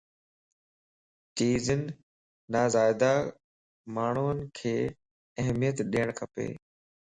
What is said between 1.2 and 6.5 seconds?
چيزين نازيادا ماڻھينک اھميت ڏيڻ کپَ